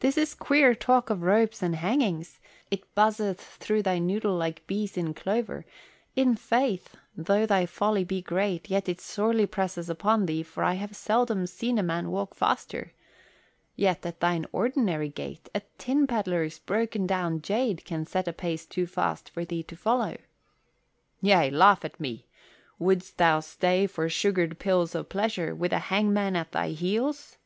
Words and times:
"This 0.00 0.18
is 0.18 0.34
queer 0.34 0.74
talk 0.74 1.10
of 1.10 1.22
ropes 1.22 1.62
and 1.62 1.76
hangings. 1.76 2.40
It 2.72 2.92
buzzeth 2.96 3.38
through 3.40 3.84
thy 3.84 4.00
noddle 4.00 4.34
like 4.34 4.66
bees 4.66 4.96
in 4.96 5.14
clover. 5.14 5.64
In 6.16 6.34
faith, 6.34 6.96
though 7.16 7.46
thy 7.46 7.64
folly 7.64 8.02
be 8.02 8.20
great, 8.20 8.68
yet 8.68 8.88
it 8.88 9.00
sorely 9.00 9.46
presses 9.46 9.88
upon 9.88 10.26
thee, 10.26 10.42
for 10.42 10.64
I 10.64 10.74
have 10.74 10.96
seldom 10.96 11.46
seen 11.46 11.78
a 11.78 11.84
man 11.84 12.10
walk 12.10 12.34
faster. 12.34 12.94
Yet 13.76 14.04
at 14.04 14.18
thine 14.18 14.44
ordinary 14.50 15.08
gait 15.08 15.48
a 15.54 15.62
tin 15.78 16.08
pedlar's 16.08 16.58
broken 16.58 17.06
down 17.06 17.40
jade 17.40 17.84
can 17.84 18.06
set 18.06 18.26
a 18.26 18.32
pace 18.32 18.66
too 18.66 18.88
fast 18.88 19.30
for 19.30 19.44
thee 19.44 19.62
to 19.62 19.76
follow." 19.76 20.16
"Yea, 21.20 21.48
laugh 21.48 21.84
at 21.84 22.00
me! 22.00 22.26
Wouldst 22.80 23.18
thou 23.18 23.38
stay 23.38 23.86
for 23.86 24.08
sugared 24.08 24.58
pills 24.58 24.96
of 24.96 25.08
pleasure 25.08 25.54
with 25.54 25.70
the 25.70 25.78
hangman 25.78 26.34
at 26.34 26.50
thy 26.50 26.70
heels?" 26.70 27.36